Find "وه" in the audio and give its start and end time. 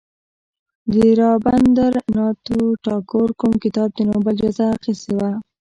5.17-5.29